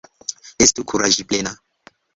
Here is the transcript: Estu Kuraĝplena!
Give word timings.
Estu 0.67 0.87
Kuraĝplena! 0.93 1.57